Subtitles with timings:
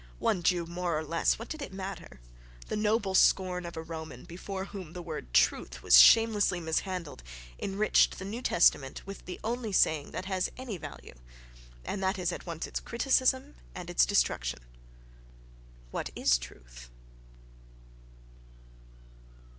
[0.17, 2.19] One Jew more or less—what did it matter?...
[2.69, 7.21] The noble scorn of a Roman, before whom the word "truth" was shamelessly mishandled,
[7.59, 12.47] enriched the New Testament with the only saying that has any value—and that is at
[12.47, 14.61] once its criticism and its destruction:
[15.91, 16.89] "What is truth?..."